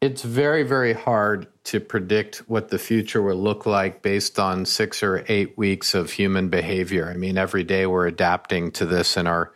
it's 0.01 0.23
very, 0.23 0.63
very 0.63 0.93
hard 0.93 1.47
to 1.65 1.79
predict 1.79 2.37
what 2.49 2.69
the 2.69 2.79
future 2.79 3.21
will 3.21 3.37
look 3.37 3.65
like 3.65 4.01
based 4.01 4.39
on 4.39 4.65
six 4.65 5.03
or 5.03 5.23
eight 5.27 5.57
weeks 5.57 5.93
of 5.93 6.11
human 6.11 6.49
behavior. 6.49 7.09
I 7.09 7.13
mean, 7.13 7.37
every 7.37 7.63
day 7.63 7.85
we're 7.85 8.07
adapting 8.07 8.71
to 8.71 8.85
this 8.85 9.15
and 9.15 9.27
are 9.27 9.53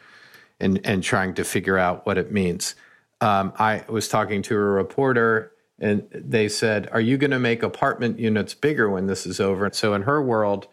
and, 0.59 0.79
and 0.85 1.03
trying 1.03 1.33
to 1.35 1.43
figure 1.43 1.77
out 1.77 2.05
what 2.05 2.17
it 2.17 2.31
means. 2.31 2.75
Um, 3.19 3.51
I 3.57 3.83
was 3.89 4.07
talking 4.07 4.41
to 4.43 4.55
a 4.55 4.59
reporter 4.59 5.51
and 5.79 6.07
they 6.13 6.49
said, 6.49 6.87
Are 6.91 7.01
you 7.01 7.17
going 7.17 7.31
to 7.31 7.39
make 7.39 7.63
apartment 7.63 8.19
units 8.19 8.53
bigger 8.53 8.89
when 8.89 9.07
this 9.07 9.25
is 9.25 9.39
over? 9.39 9.69
So, 9.73 9.93
in 9.95 10.03
her 10.03 10.21
world, 10.21 10.67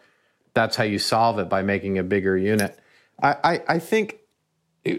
that's 0.53 0.75
how 0.75 0.83
you 0.83 0.99
solve 0.99 1.37
it 1.39 1.49
by 1.49 1.63
making 1.63 1.97
a 1.97 2.03
bigger 2.03 2.37
unit. 2.37 2.79
I, 3.21 3.35
I, 3.43 3.63
I 3.67 3.79
think 3.79 4.19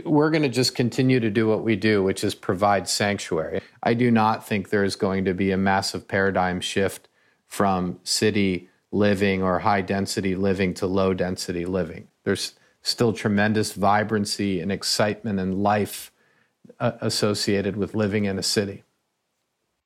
we're 0.05 0.31
going 0.31 0.43
to 0.43 0.49
just 0.49 0.75
continue 0.75 1.21
to 1.21 1.31
do 1.31 1.47
what 1.47 1.62
we 1.62 1.76
do, 1.76 2.02
which 2.02 2.25
is 2.25 2.35
provide 2.35 2.88
sanctuary. 2.88 3.61
I 3.83 3.95
do 3.95 4.11
not 4.11 4.47
think 4.47 4.69
there's 4.69 4.97
going 4.97 5.25
to 5.26 5.35
be 5.35 5.52
a 5.52 5.57
massive 5.57 6.09
paradigm 6.09 6.61
shift 6.61 7.09
from 7.47 8.00
city 8.02 8.69
living 8.90 9.43
or 9.43 9.61
high 9.61 9.83
density 9.83 10.35
living 10.35 10.75
to 10.75 10.87
low 10.87 11.14
density 11.14 11.64
living. 11.64 12.09
There's 12.25 12.55
still 12.83 13.12
tremendous 13.12 13.73
vibrancy 13.73 14.61
and 14.61 14.73
excitement 14.73 15.38
and 15.38 15.62
life 15.62 16.11
uh, 16.81 16.93
associated 17.00 17.76
with 17.76 17.95
living 17.95 18.25
in 18.25 18.38
a 18.38 18.43
city. 18.43 18.83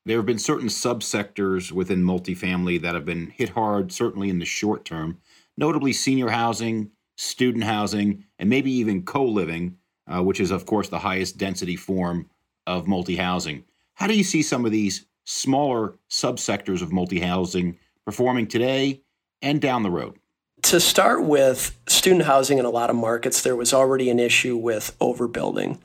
There 0.07 0.17
have 0.17 0.27
been 0.27 0.39
certain 0.39 0.69
subsectors 0.69 1.73
within 1.73 2.03
multifamily 2.03 2.81
that 2.81 2.95
have 2.95 3.05
been 3.05 3.29
hit 3.29 3.51
hard, 3.51 3.93
certainly 3.93 4.31
in 4.31 4.39
the 4.39 4.47
short 4.47 4.87
term, 4.87 5.19
notably 5.59 5.93
senior 5.93 6.31
housing, 6.31 6.91
student 7.19 7.65
housing, 7.65 8.25
and 8.39 8.49
maybe 8.49 8.71
even 8.71 9.03
co 9.03 9.25
living 9.25 9.77
uh, 10.11 10.23
which 10.23 10.41
is, 10.41 10.51
of 10.51 10.67
course, 10.67 10.89
the 10.89 10.99
highest 10.99 11.39
density 11.39 11.77
form 11.77 12.29
of 12.67 12.87
multi 12.87 13.17
housing. 13.17 13.65
How 13.95 14.07
do 14.07 14.17
you 14.17 14.25
see 14.25 14.43
some 14.43 14.65
of 14.65 14.73
these 14.73 15.07
smaller 15.25 15.95
subsectors 16.11 16.83
of 16.83 16.93
multi 16.93 17.21
housing 17.21 17.79
performing 18.05 18.47
today 18.47 19.03
and 19.41 19.61
down 19.61 19.83
the 19.83 19.91
road? 19.91 20.17
To 20.63 20.81
start 20.81 21.25
with, 21.25 21.79
student 21.89 22.25
housing 22.25 22.59
in 22.59 22.65
a 22.65 22.71
lot 22.71 22.91
of 22.91 22.97
markets, 22.97 23.43
there 23.43 23.57
was 23.57 23.73
already 23.73 24.11
an 24.11 24.19
issue 24.19 24.57
with 24.57 24.97
overbuilding. 25.01 25.79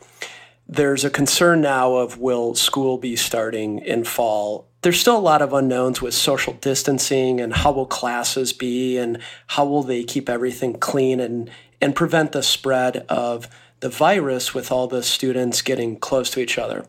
There's 0.68 1.06
a 1.06 1.10
concern 1.10 1.62
now 1.62 1.96
of 1.96 2.18
will 2.18 2.56
school 2.56 2.98
be 2.98 3.16
starting 3.16 3.80
in 3.80 4.04
fall? 4.04 4.68
There's 4.82 5.00
still 5.00 5.18
a 5.18 5.20
lot 5.20 5.42
of 5.42 5.54
unknowns 5.54 6.02
with 6.02 6.14
social 6.14 6.54
distancing 6.54 7.40
and 7.40 7.54
how 7.54 7.72
will 7.72 7.86
classes 7.86 8.52
be 8.52 8.98
and 8.98 9.20
how 9.48 9.66
will 9.66 9.84
they 9.84 10.04
keep 10.04 10.28
everything 10.28 10.74
clean 10.74 11.20
and, 11.20 11.50
and 11.80 11.96
prevent 11.96 12.32
the 12.32 12.44
spread 12.44 12.98
of 13.10 13.48
the 13.86 13.90
virus 13.90 14.52
with 14.52 14.72
all 14.72 14.88
the 14.88 15.04
students 15.04 15.62
getting 15.62 15.96
close 15.96 16.32
to 16.32 16.40
each 16.40 16.58
other. 16.58 16.88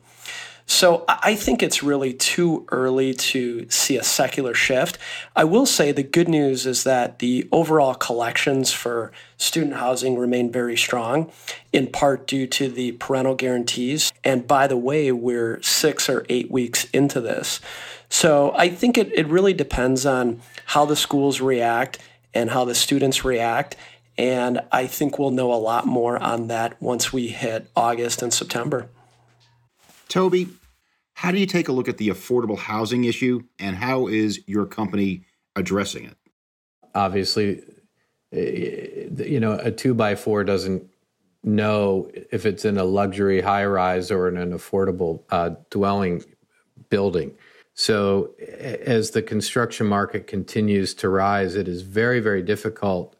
So 0.65 1.05
I 1.07 1.35
think 1.35 1.63
it's 1.63 1.83
really 1.83 2.15
too 2.15 2.67
early 2.73 3.13
to 3.13 3.69
see 3.69 3.99
a 3.99 4.03
secular 4.03 4.55
shift. 4.55 4.97
I 5.37 5.45
will 5.45 5.67
say 5.67 5.93
the 5.93 6.03
good 6.03 6.27
news 6.27 6.65
is 6.65 6.85
that 6.85 7.19
the 7.19 7.47
overall 7.53 7.95
collections 7.95 8.73
for 8.73 9.13
student 9.37 9.75
housing 9.75 10.17
remain 10.17 10.51
very 10.51 10.75
strong, 10.75 11.31
in 11.71 11.89
part 11.89 12.27
due 12.27 12.47
to 12.47 12.71
the 12.71 12.93
parental 12.93 13.35
guarantees. 13.35 14.11
And 14.25 14.49
by 14.49 14.67
the 14.67 14.79
way, 14.79 15.13
we're 15.13 15.61
six 15.61 16.09
or 16.09 16.25
eight 16.31 16.51
weeks 16.51 16.85
into 16.95 17.21
this. 17.21 17.61
So 18.09 18.55
I 18.57 18.71
think 18.71 18.97
it, 18.97 19.13
it 19.13 19.27
really 19.27 19.53
depends 19.53 20.07
on 20.07 20.41
how 20.65 20.87
the 20.87 20.97
schools 20.97 21.43
react 21.43 21.99
and 22.33 22.51
how 22.51 22.65
the 22.65 22.75
students 22.75 23.23
react 23.23 23.77
and 24.19 24.61
I 24.73 24.87
think 24.87 25.19
we'll 25.19 25.31
know 25.31 25.53
a 25.53 25.57
lot 25.57 25.87
more 25.87 26.19
on 26.19 26.49
that 26.49 26.81
once 26.81 27.13
we 27.13 27.29
hit 27.29 27.69
August 27.77 28.23
and 28.23 28.33
September. 28.33 28.89
Toby, 30.09 30.49
how 31.15 31.31
do 31.31 31.39
you 31.39 31.47
take 31.47 31.69
a 31.69 31.73
look 31.73 31.89
at 31.89 31.99
the 31.99 32.09
affordable 32.09 32.59
housing 32.59 33.05
issue 33.05 33.43
and 33.59 33.77
how 33.77 34.07
is 34.07 34.41
your 34.47 34.67
company 34.67 35.25
addressing 35.55 36.05
it? 36.05 36.17
Obviously, 36.95 37.63
you 38.33 39.41
know, 39.41 39.53
a 39.53 39.71
two 39.71 39.95
by 39.95 40.15
four 40.15 40.45
doesn't 40.45 40.89
know 41.43 42.11
if 42.31 42.45
it's 42.45 42.65
in 42.65 42.77
a 42.77 42.85
luxury 42.85 43.41
high 43.41 43.65
rise 43.65 44.11
or 44.11 44.29
in 44.29 44.37
an 44.37 44.53
affordable 44.53 45.23
uh, 45.31 45.51
dwelling 45.71 46.23
building. 46.91 47.33
So, 47.75 48.31
as 48.59 49.11
the 49.11 49.23
construction 49.23 49.87
market 49.87 50.27
continues 50.27 50.95
to 50.95 51.09
rise, 51.09 51.55
it 51.55 51.69
is 51.69 51.83
very, 51.83 52.21
very 52.21 52.43
difficult 52.43 53.16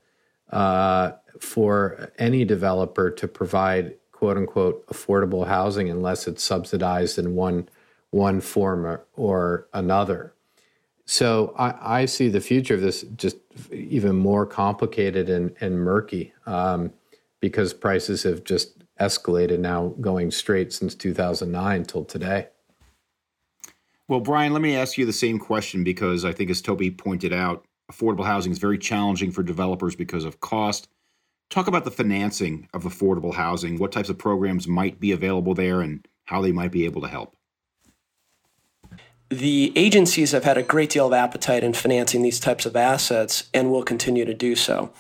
uh, 0.51 1.13
for 1.41 2.13
any 2.19 2.45
developer 2.45 3.11
to 3.11 3.29
provide 3.29 3.95
quote 4.13 4.37
unquote 4.37 4.87
affordable 4.87 5.47
housing 5.47 5.91
unless 5.91 6.27
it's 6.27 6.43
subsidized 6.43 7.19
in 7.19 7.35
one 7.35 7.69
one 8.11 8.41
form 8.41 8.87
or, 8.87 9.05
or 9.15 9.69
another. 9.75 10.33
So 11.05 11.55
I, 11.59 12.01
I, 12.01 12.05
see 12.07 12.29
the 12.29 12.41
future 12.41 12.75
of 12.75 12.81
this 12.81 13.03
just 13.17 13.37
even 13.71 14.17
more 14.17 14.45
complicated 14.47 15.29
and, 15.29 15.55
and 15.61 15.79
murky 15.79 16.33
um, 16.47 16.93
because 17.41 17.73
prices 17.73 18.25
have 18.25 18.43
just 18.43 18.83
escalated 18.99 19.61
now 19.61 19.95
going 20.01 20.31
straight 20.31 20.73
since 20.73 20.95
2009 20.95 21.85
till 21.85 22.05
today. 22.05 22.49
Well, 24.09 24.21
Brian, 24.21 24.53
let 24.53 24.63
me 24.63 24.77
ask 24.77 24.99
you 24.99 25.07
the 25.07 25.13
same 25.13 25.39
question 25.39 25.85
because 25.85 26.25
I 26.25 26.33
think, 26.33 26.51
as 26.51 26.61
Toby 26.61 26.91
pointed 26.91 27.33
out, 27.33 27.65
affordable 27.91 28.25
housing 28.25 28.53
is 28.53 28.59
very 28.59 28.79
challenging 28.79 29.31
for 29.31 29.43
developers 29.43 29.95
because 29.95 30.25
of 30.25 30.41
cost. 30.41 30.89
Talk 31.51 31.69
about 31.69 31.85
the 31.85 31.91
financing 31.91 32.69
of 32.75 32.85
affordable 32.85 33.35
housing, 33.35 33.79
what 33.79 33.93
types 33.93 34.09
of 34.09 34.19
programs 34.19 34.67
might 34.67 34.99
be 34.99 35.13
available 35.13 35.55
there, 35.55 35.81
and 35.81 36.07
how 36.25 36.43
they 36.43 36.53
might 36.53 36.73
be 36.73 36.85
able 36.85 37.01
to 37.03 37.09
help. 37.09 37.37
The 39.29 39.73
agencies 39.75 40.33
have 40.33 40.45
had 40.45 40.57
a 40.57 40.63
great 40.63 40.91
deal 40.91 41.07
of 41.07 41.13
appetite 41.13 41.65
in 41.65 41.73
financing 41.73 42.23
these 42.23 42.39
types 42.39 42.67
of 42.67 42.77
assets 42.77 43.49
and 43.53 43.71
will 43.71 43.83
continue 43.83 44.25
to 44.25 44.35
do 44.35 44.55
so. 44.55 44.93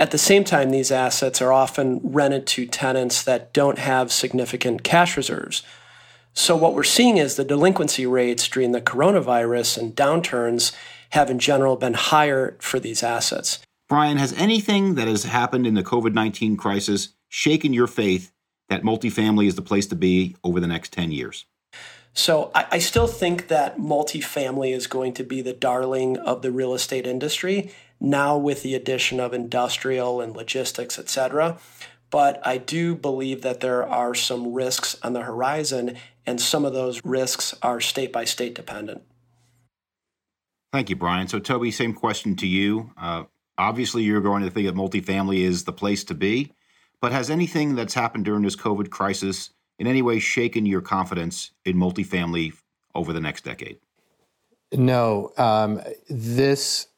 At 0.00 0.10
the 0.10 0.18
same 0.18 0.44
time, 0.44 0.70
these 0.70 0.92
assets 0.92 1.42
are 1.42 1.52
often 1.52 2.00
rented 2.02 2.46
to 2.48 2.66
tenants 2.66 3.22
that 3.24 3.52
don't 3.52 3.78
have 3.78 4.12
significant 4.12 4.84
cash 4.84 5.16
reserves. 5.16 5.62
So, 6.32 6.56
what 6.56 6.72
we're 6.74 6.84
seeing 6.84 7.16
is 7.16 7.34
the 7.34 7.44
delinquency 7.44 8.06
rates 8.06 8.46
during 8.48 8.72
the 8.72 8.80
coronavirus 8.80 9.76
and 9.76 9.96
downturns 9.96 10.72
have 11.10 11.30
in 11.30 11.38
general 11.38 11.76
been 11.76 11.94
higher 11.94 12.56
for 12.60 12.78
these 12.78 13.02
assets. 13.02 13.60
Brian, 13.88 14.18
has 14.18 14.32
anything 14.34 14.96
that 14.96 15.08
has 15.08 15.24
happened 15.24 15.66
in 15.66 15.74
the 15.74 15.82
COVID 15.82 16.12
19 16.12 16.56
crisis 16.56 17.10
shaken 17.28 17.72
your 17.72 17.86
faith 17.86 18.32
that 18.68 18.82
multifamily 18.82 19.46
is 19.46 19.54
the 19.54 19.62
place 19.62 19.86
to 19.86 19.96
be 19.96 20.36
over 20.44 20.60
the 20.60 20.66
next 20.66 20.92
10 20.92 21.10
years? 21.10 21.46
So 22.12 22.50
I, 22.54 22.66
I, 22.72 22.78
still 22.78 23.06
think 23.06 23.48
that 23.48 23.78
multifamily 23.78 24.74
is 24.74 24.86
going 24.86 25.14
to 25.14 25.24
be 25.24 25.40
the 25.40 25.52
darling 25.52 26.16
of 26.16 26.42
the 26.42 26.50
real 26.50 26.74
estate 26.74 27.06
industry 27.06 27.70
now 28.00 28.36
with 28.36 28.62
the 28.62 28.74
addition 28.74 29.20
of 29.20 29.32
industrial 29.32 30.20
and 30.20 30.34
logistics, 30.34 30.98
et 30.98 31.08
cetera. 31.08 31.58
But 32.10 32.44
I 32.46 32.58
do 32.58 32.94
believe 32.94 33.42
that 33.42 33.60
there 33.60 33.86
are 33.86 34.14
some 34.14 34.52
risks 34.52 34.98
on 35.02 35.12
the 35.12 35.22
horizon, 35.22 35.96
and 36.26 36.40
some 36.40 36.64
of 36.64 36.72
those 36.72 37.04
risks 37.04 37.54
are 37.62 37.80
state 37.80 38.12
by 38.12 38.24
state 38.24 38.54
dependent. 38.54 39.02
Thank 40.72 40.90
you, 40.90 40.96
Brian. 40.96 41.28
So, 41.28 41.38
Toby, 41.38 41.70
same 41.70 41.94
question 41.94 42.36
to 42.36 42.46
you. 42.46 42.92
Uh, 42.96 43.24
obviously, 43.56 44.02
you're 44.02 44.20
going 44.20 44.42
to 44.42 44.50
think 44.50 44.66
that 44.66 44.74
multifamily 44.74 45.40
is 45.40 45.64
the 45.64 45.72
place 45.72 46.04
to 46.04 46.14
be, 46.14 46.52
but 47.00 47.12
has 47.12 47.30
anything 47.30 47.74
that's 47.74 47.94
happened 47.94 48.24
during 48.26 48.42
this 48.42 48.56
COVID 48.56 48.90
crisis 48.90 49.50
in 49.78 49.86
any 49.86 50.02
way 50.02 50.18
shaken 50.18 50.66
your 50.66 50.80
confidence 50.80 51.52
in 51.64 51.76
multifamily 51.76 52.52
over 52.94 53.12
the 53.12 53.20
next 53.20 53.44
decade? 53.44 53.78
No. 54.72 55.32
Um, 55.38 55.80
this 56.10 56.88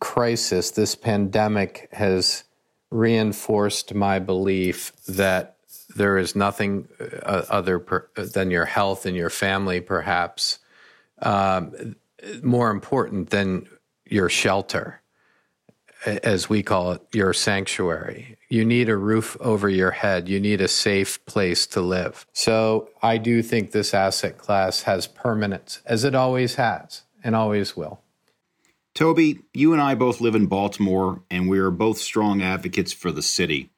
crisis, 0.00 0.72
this 0.72 0.94
pandemic, 0.94 1.88
has 1.92 2.44
reinforced 2.90 3.94
my 3.94 4.18
belief 4.18 4.92
that 5.06 5.56
there 5.94 6.18
is 6.18 6.34
nothing 6.34 6.88
uh, 7.00 7.42
other 7.48 7.78
per, 7.78 8.08
than 8.16 8.50
your 8.50 8.64
health 8.64 9.06
and 9.06 9.16
your 9.16 9.30
family, 9.30 9.80
perhaps. 9.80 10.58
Um, 11.20 11.94
more 12.42 12.70
important 12.70 13.30
than 13.30 13.68
your 14.06 14.28
shelter, 14.28 15.00
as 16.04 16.48
we 16.48 16.62
call 16.62 16.92
it, 16.92 17.02
your 17.12 17.32
sanctuary. 17.32 18.36
You 18.48 18.64
need 18.64 18.88
a 18.88 18.96
roof 18.96 19.36
over 19.40 19.68
your 19.68 19.90
head. 19.90 20.28
You 20.28 20.38
need 20.38 20.60
a 20.60 20.68
safe 20.68 21.24
place 21.24 21.66
to 21.68 21.80
live. 21.80 22.26
So 22.32 22.90
I 23.02 23.16
do 23.16 23.42
think 23.42 23.70
this 23.70 23.94
asset 23.94 24.38
class 24.38 24.82
has 24.82 25.06
permanence, 25.06 25.80
as 25.86 26.04
it 26.04 26.14
always 26.14 26.56
has 26.56 27.02
and 27.22 27.34
always 27.34 27.76
will. 27.76 28.00
Toby, 28.94 29.40
you 29.52 29.72
and 29.72 29.82
I 29.82 29.96
both 29.96 30.20
live 30.20 30.36
in 30.36 30.46
Baltimore, 30.46 31.22
and 31.30 31.48
we 31.48 31.58
are 31.58 31.70
both 31.70 31.98
strong 31.98 32.42
advocates 32.42 32.92
for 32.92 33.10
the 33.10 33.22
city. 33.22 33.70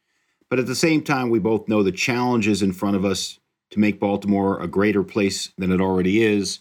But 0.51 0.59
at 0.59 0.67
the 0.67 0.75
same 0.75 1.03
time, 1.03 1.31
we 1.31 1.39
both 1.39 1.69
know 1.69 1.83
the 1.83 1.93
challenges 1.93 2.61
in 2.61 2.73
front 2.73 2.97
of 2.97 3.05
us 3.05 3.39
to 3.71 3.81
make 3.81 3.99
Baltimore 3.99 4.61
a 4.61 4.69
greater 4.69 5.03
place 5.03 5.53
than 5.57 5.73
it 5.73 5.81
already 5.81 6.23
is. 6.23 6.61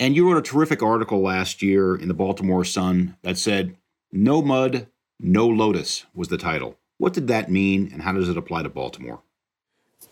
And 0.00 0.16
you 0.16 0.28
wrote 0.28 0.38
a 0.38 0.42
terrific 0.42 0.82
article 0.82 1.20
last 1.20 1.62
year 1.62 1.94
in 1.94 2.08
the 2.08 2.14
Baltimore 2.14 2.64
Sun 2.64 3.16
that 3.22 3.38
said, 3.38 3.76
No 4.12 4.42
Mud, 4.42 4.88
No 5.20 5.46
Lotus 5.46 6.06
was 6.14 6.28
the 6.28 6.38
title. 6.38 6.76
What 6.98 7.12
did 7.12 7.28
that 7.28 7.50
mean, 7.50 7.90
and 7.92 8.02
how 8.02 8.12
does 8.12 8.28
it 8.28 8.36
apply 8.36 8.62
to 8.64 8.68
Baltimore? 8.68 9.22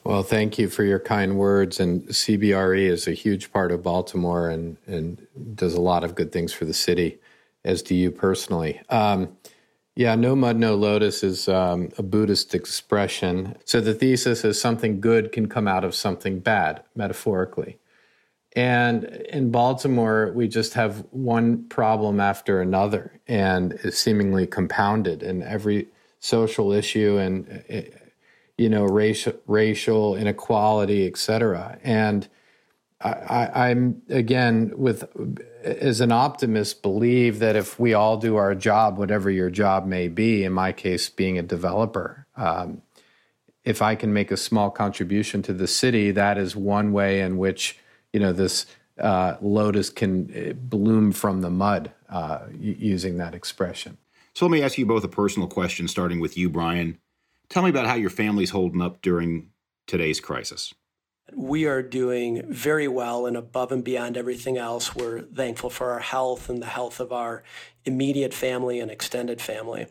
Well, 0.05 0.23
thank 0.23 0.59
you 0.59 0.69
for 0.69 0.83
your 0.85 0.99
kind 0.99 1.37
words. 1.37 1.79
And 1.79 2.07
CBRE 2.09 2.87
is 2.87 3.07
a 3.07 3.12
huge 3.12 3.53
part 3.53 3.71
of 3.71 3.83
Baltimore 3.83 4.49
and, 4.51 4.77
and 4.87 5.27
does 5.55 5.75
a 5.75 5.81
lot 5.81 6.03
of 6.03 6.15
good 6.15 6.33
things 6.33 6.53
for 6.53 6.65
the 6.65 6.75
city, 6.75 7.19
as 7.65 7.83
do 7.83 7.95
you 7.95 8.11
personally. 8.11 8.81
Um, 8.89 9.37
yeah, 9.95 10.15
no 10.15 10.35
mud, 10.35 10.57
no 10.57 10.75
lotus 10.75 11.23
is 11.23 11.49
um, 11.49 11.91
a 11.99 12.03
Buddhist 12.03 12.55
expression. 12.55 13.57
So 13.65 13.81
the 13.81 13.95
thesis 13.95 14.45
is 14.45 14.61
something 14.61 15.01
good 15.01 15.33
can 15.33 15.49
come 15.49 15.69
out 15.69 15.85
of 15.85 15.95
something 15.95 16.41
bad, 16.41 16.83
metaphorically. 16.97 17.79
And 18.55 19.05
in 19.05 19.51
Baltimore, 19.51 20.31
we 20.35 20.47
just 20.47 20.75
have 20.75 21.07
one 21.11 21.65
problem 21.69 22.21
after 22.21 22.61
another 22.61 23.19
and 23.27 23.73
is 23.83 23.99
seemingly 23.99 24.47
compounded 24.47 25.23
in 25.23 25.43
every 25.43 25.89
social 26.21 26.73
issue 26.73 27.17
and, 27.17 27.65
eh, 27.69 27.85
you 28.59 28.69
know, 28.69 28.85
racial, 28.85 29.33
racial 29.47 30.15
inequality, 30.17 31.07
et 31.07 31.17
cetera. 31.17 31.79
And 31.83 32.29
I, 33.05 33.71
am 33.71 34.03
again 34.11 34.73
with 34.77 35.05
as 35.65 36.01
an 36.01 36.13
optimist 36.13 36.83
believe 36.83 37.41
that 37.41 37.57
if 37.57 37.79
we 37.79 37.95
all 37.95 38.17
do 38.17 38.37
our 38.37 38.55
job, 38.55 38.99
whatever 38.99 39.31
your 39.31 39.51
job 39.51 39.87
may 39.87 40.09
be, 40.09 40.45
in 40.45 40.53
my 40.53 40.73
case 40.73 41.09
being 41.09 41.39
a 41.39 41.43
developer, 41.43 42.27
um, 42.37 42.83
if 43.65 43.83
I 43.83 43.95
can 43.95 44.13
make 44.13 44.31
a 44.31 44.37
small 44.37 44.71
contribution 44.71 45.43
to 45.43 45.53
the 45.53 45.67
city, 45.67 46.11
that 46.13 46.39
is 46.39 46.55
one 46.55 46.93
way 46.93 47.21
in 47.21 47.39
which 47.39 47.79
you 48.12 48.21
know 48.21 48.33
this 48.33 48.66
uh, 48.99 49.37
lotus 49.40 49.90
can 49.90 50.33
uh, 50.35 50.52
bloom 50.52 51.12
from 51.12 51.40
the 51.40 51.50
mud, 51.50 51.92
uh, 52.09 52.40
using 52.59 53.19
that 53.19 53.35
expression. 53.35 53.99
So 54.35 54.47
let 54.47 54.52
me 54.52 54.62
ask 54.62 54.78
you 54.78 54.87
both 54.87 55.04
a 55.04 55.09
personal 55.09 55.49
question, 55.49 55.88
starting 55.88 56.21
with 56.21 56.37
you, 56.37 56.49
Brian. 56.49 56.99
Tell 57.49 57.62
me 57.62 57.71
about 57.71 57.87
how 57.87 57.95
your 57.95 58.11
family's 58.11 58.50
holding 58.50 58.81
up 58.81 59.02
during 59.02 59.50
today's 59.87 60.21
crisis 60.21 60.73
we 61.35 61.66
are 61.66 61.83
doing 61.83 62.42
very 62.49 62.88
well 62.88 63.26
and 63.26 63.37
above 63.37 63.73
and 63.73 63.83
beyond 63.83 64.16
everything 64.16 64.59
else. 64.59 64.95
We're 64.95 65.23
thankful 65.23 65.71
for 65.71 65.90
our 65.90 66.00
health 66.00 66.49
and 66.49 66.61
the 66.61 66.66
health 66.66 67.00
of 67.00 67.12
our 67.12 67.42
immediate 67.85 68.35
family 68.35 68.81
and 68.81 68.90
extended 68.90 69.40
family. 69.40 69.87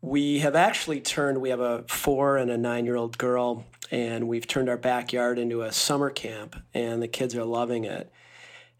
We 0.00 0.40
have 0.40 0.54
actually 0.54 1.00
turned, 1.00 1.40
we 1.40 1.50
have 1.50 1.60
a 1.60 1.84
four 1.88 2.36
and 2.36 2.50
a 2.50 2.58
nine 2.58 2.84
year 2.84 2.96
old 2.96 3.18
girl, 3.18 3.64
and 3.90 4.28
we've 4.28 4.46
turned 4.46 4.68
our 4.68 4.76
backyard 4.76 5.38
into 5.38 5.62
a 5.62 5.72
summer 5.72 6.10
camp, 6.10 6.56
and 6.74 7.02
the 7.02 7.08
kids 7.08 7.34
are 7.34 7.44
loving 7.44 7.84
it. 7.84 8.10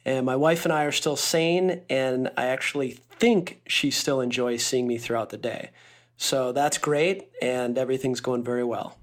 And 0.05 0.25
my 0.25 0.37
wife 0.37 0.65
and 0.65 0.73
I 0.73 0.85
are 0.85 0.93
still 0.93 1.17
sane, 1.17 1.83
and 1.91 2.31
I 2.37 2.47
actually 2.47 2.93
think 3.19 3.61
she 3.67 3.91
still 3.91 4.21
enjoys 4.21 4.65
seeing 4.65 4.87
me 4.87 4.99
throughout 4.99 5.31
the 5.31 5.39
day. 5.39 5.71
So 6.17 6.53
that's 6.53 6.79
great, 6.79 7.29
and 7.43 7.77
everything's 7.77 8.21
going 8.21 8.45
very 8.45 8.65
well. 8.65 8.97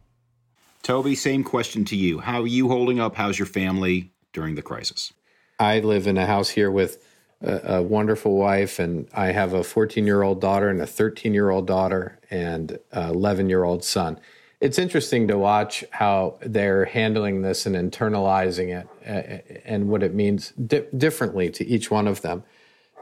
Toby, 0.82 1.16
same 1.16 1.44
question 1.44 1.86
to 1.86 1.96
you. 1.96 2.20
How 2.20 2.42
are 2.42 2.48
you 2.48 2.68
holding 2.68 3.00
up? 3.00 3.16
How's 3.16 3.40
your 3.40 3.46
family 3.46 4.12
during 4.34 4.56
the 4.56 4.62
crisis? 4.62 5.14
I 5.60 5.80
live 5.80 6.08
in 6.08 6.18
a 6.18 6.26
house 6.26 6.50
here 6.50 6.72
with 6.72 7.04
a, 7.42 7.76
a 7.76 7.82
wonderful 7.82 8.36
wife, 8.36 8.80
and 8.80 9.08
I 9.14 9.28
have 9.28 9.54
a 9.54 9.64
14 9.64 10.06
year 10.06 10.24
old 10.24 10.42
daughter 10.42 10.70
and 10.70 10.82
a 10.82 10.88
13 10.88 11.34
year 11.34 11.50
old 11.50 11.68
daughter 11.68 12.20
and 12.30 12.80
11 12.94 13.50
year 13.50 13.64
old 13.64 13.84
son. 13.84 14.20
It's 14.64 14.80
interesting 14.80 15.28
to 15.28 15.38
watch 15.38 15.84
how 15.92 16.38
they're 16.40 16.86
handling 16.86 17.42
this 17.42 17.66
and 17.66 17.76
internalizing 17.76 18.70
it 18.70 18.88
uh, 19.06 19.12
uh, 19.12 19.60
and 19.66 19.90
what 19.90 20.04
it 20.04 20.14
means 20.14 20.52
di- 20.52 20.86
differently 20.96 21.50
to 21.50 21.68
each 21.68 21.92
one 21.92 22.08
of 22.08 22.22
them. 22.22 22.44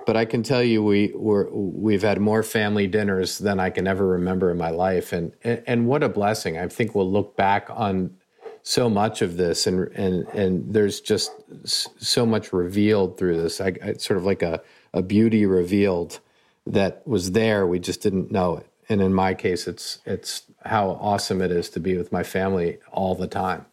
But 0.08 0.18
I 0.18 0.26
can 0.26 0.42
tell 0.42 0.64
you, 0.64 0.84
we 0.84 1.12
we 1.16 1.94
have 1.94 2.02
had 2.02 2.20
more 2.20 2.42
family 2.42 2.88
dinners 2.88 3.38
than 3.38 3.60
I 3.60 3.70
can 3.70 3.86
ever 3.86 4.08
remember 4.08 4.50
in 4.50 4.58
my 4.58 4.72
life, 4.72 5.14
and, 5.14 5.34
and 5.44 5.62
and 5.68 5.86
what 5.86 6.02
a 6.02 6.10
blessing! 6.10 6.58
I 6.58 6.68
think 6.68 6.96
we'll 6.96 7.12
look 7.12 7.36
back 7.36 7.68
on 7.70 8.18
so 8.64 8.90
much 8.90 9.22
of 9.22 9.38
this, 9.38 9.68
and 9.68 9.88
and 9.90 10.28
and 10.30 10.74
there's 10.74 11.00
just 11.00 11.32
so 11.64 12.26
much 12.26 12.52
revealed 12.52 13.20
through 13.20 13.40
this. 13.40 13.62
I, 13.62 13.76
I 13.84 13.94
sort 13.94 14.18
of 14.18 14.26
like 14.26 14.42
a 14.42 14.64
a 14.96 15.04
beauty 15.04 15.46
revealed 15.46 16.22
that 16.66 17.08
was 17.08 17.34
there. 17.34 17.68
We 17.68 17.78
just 17.78 18.02
didn't 18.02 18.32
know 18.32 18.58
it. 18.58 18.71
And 18.92 19.02
in 19.02 19.14
my 19.14 19.34
case, 19.34 19.70
it's 19.70 20.00
it's 20.06 20.44
how 20.66 20.90
awesome 21.00 21.42
it 21.42 21.50
is 21.50 21.70
to 21.70 21.80
be 21.80 21.96
with 21.96 22.12
my 22.12 22.24
family 22.24 22.78
all 22.92 23.16
the 23.16 23.26
time. 23.26 23.66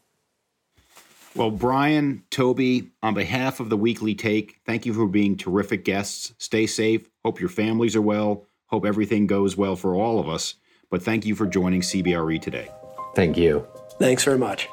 Well, 1.34 1.50
Brian, 1.50 2.22
Toby, 2.30 2.90
on 3.02 3.14
behalf 3.14 3.58
of 3.58 3.68
the 3.68 3.76
Weekly 3.76 4.14
Take, 4.14 4.60
thank 4.64 4.86
you 4.86 4.94
for 4.94 5.08
being 5.08 5.36
terrific 5.36 5.84
guests. 5.84 6.34
Stay 6.38 6.68
safe. 6.68 7.10
Hope 7.24 7.40
your 7.40 7.48
families 7.48 7.96
are 7.96 8.02
well. 8.02 8.44
Hope 8.66 8.86
everything 8.86 9.26
goes 9.26 9.56
well 9.56 9.74
for 9.74 9.96
all 9.96 10.20
of 10.20 10.28
us. 10.28 10.54
But 10.88 11.02
thank 11.02 11.26
you 11.26 11.34
for 11.34 11.48
joining 11.48 11.80
CBRE 11.80 12.40
today. 12.40 12.70
Thank 13.16 13.36
you. 13.36 13.66
Thanks 13.98 14.22
very 14.22 14.38
much. 14.38 14.68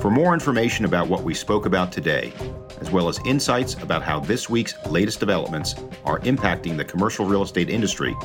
For 0.00 0.10
more 0.10 0.34
information 0.34 0.84
about 0.84 1.08
what 1.08 1.24
we 1.24 1.34
spoke 1.34 1.66
about 1.66 1.90
today, 1.90 2.32
as 2.80 2.90
well 2.90 3.08
as 3.08 3.18
insights 3.24 3.74
about 3.74 4.02
how 4.02 4.20
this 4.20 4.48
week's 4.48 4.74
latest 4.86 5.20
developments 5.20 5.74
are 6.04 6.18
impacting 6.20 6.76
the 6.76 6.84
commercial 6.84 7.26
real 7.26 7.42
estate 7.42 7.70
industry, 7.70 8.16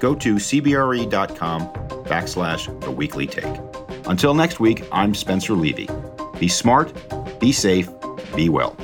go 0.00 0.14
to 0.14 0.36
cbre.com 0.36 1.68
backslash 2.04 2.80
the 2.80 2.90
weekly 2.90 3.26
take. 3.26 3.58
Until 4.06 4.34
next 4.34 4.60
week, 4.60 4.84
I'm 4.92 5.14
Spencer 5.14 5.54
Levy. 5.54 5.88
Be 6.38 6.48
smart, 6.48 6.92
be 7.38 7.52
safe, 7.52 7.88
be 8.34 8.48
well. 8.48 8.76